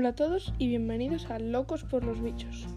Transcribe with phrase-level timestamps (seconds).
[0.00, 2.68] Hola a todos y bienvenidos a Locos por los Bichos.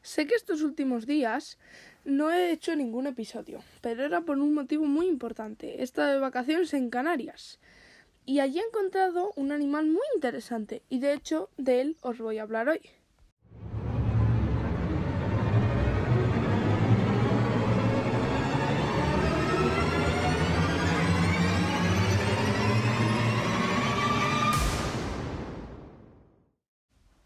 [0.00, 1.58] Sé que estos últimos días
[2.06, 5.80] no he hecho ningún episodio, pero era por un motivo muy importante.
[5.80, 7.60] He estado de vacaciones en Canarias
[8.24, 12.38] y allí he encontrado un animal muy interesante y de hecho de él os voy
[12.38, 12.80] a hablar hoy.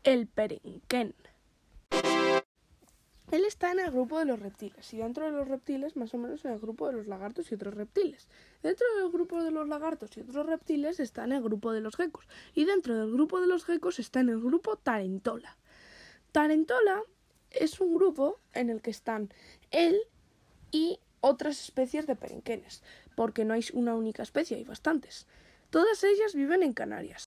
[0.04, 1.14] El perenquén.
[3.30, 6.18] Él está en el grupo de los reptiles y dentro de los reptiles más o
[6.18, 8.28] menos en el grupo de los lagartos y otros reptiles.
[8.62, 11.96] Dentro del grupo de los lagartos y otros reptiles está en el grupo de los
[11.96, 15.56] gecos y dentro del grupo de los gecos está en el grupo Tarentola.
[16.32, 17.02] Tarentola
[17.50, 19.30] es un grupo en el que están
[19.70, 19.98] él
[20.70, 22.82] y otras especies de perenquenes,
[23.16, 25.26] porque no hay una única especie, hay bastantes.
[25.70, 27.26] Todas ellas viven en Canarias.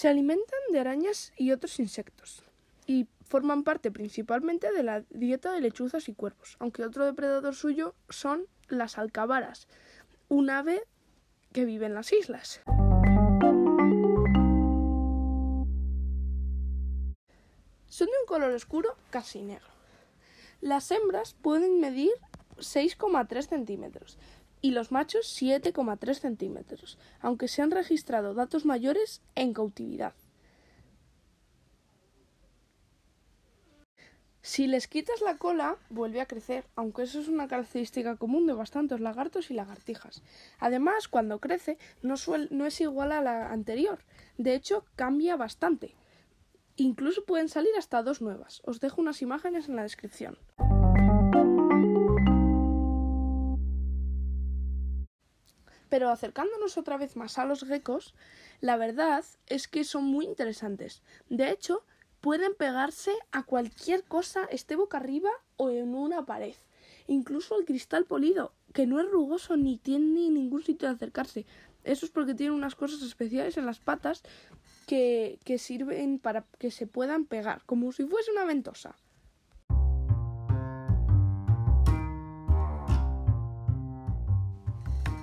[0.00, 2.42] Se alimentan de arañas y otros insectos
[2.86, 7.94] y forman parte principalmente de la dieta de lechuzas y cuervos, aunque otro depredador suyo
[8.08, 9.68] son las alcabaras,
[10.30, 10.84] un ave
[11.52, 12.62] que vive en las islas.
[17.84, 19.68] Son de un color oscuro casi negro.
[20.62, 22.12] Las hembras pueden medir
[22.56, 24.16] 6,3 centímetros
[24.60, 30.14] y los machos 7,3 centímetros, aunque se han registrado datos mayores en cautividad.
[34.42, 38.54] Si les quitas la cola, vuelve a crecer, aunque eso es una característica común de
[38.54, 40.22] bastantes lagartos y lagartijas.
[40.58, 42.14] Además, cuando crece, no,
[42.50, 44.00] no es igual a la anterior.
[44.38, 45.94] De hecho, cambia bastante.
[46.76, 48.62] Incluso pueden salir hasta dos nuevas.
[48.64, 50.38] Os dejo unas imágenes en la descripción.
[55.90, 58.14] Pero acercándonos otra vez más a los geckos,
[58.60, 61.02] la verdad es que son muy interesantes.
[61.28, 61.84] De hecho,
[62.20, 66.54] pueden pegarse a cualquier cosa, esté boca arriba o en una pared.
[67.06, 71.44] Incluso al cristal polido, que no es rugoso ni tiene ningún sitio de acercarse.
[71.82, 74.22] Eso es porque tiene unas cosas especiales en las patas
[74.86, 78.94] que, que sirven para que se puedan pegar, como si fuese una ventosa.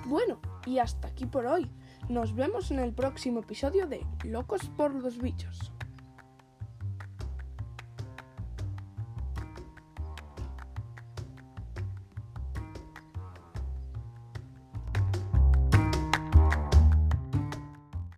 [0.08, 1.70] Bueno, y hasta aquí por hoy.
[2.08, 5.72] Nos vemos en el próximo episodio de Locos por los Bichos.